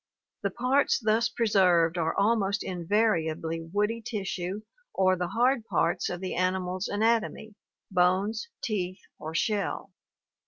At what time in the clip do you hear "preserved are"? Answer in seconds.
1.29-2.15